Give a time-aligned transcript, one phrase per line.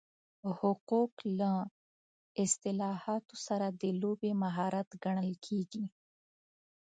[0.59, 1.51] حقوق له
[2.43, 5.85] اصطلاحاتو سره د لوبې مهارت ګڼل کېږي.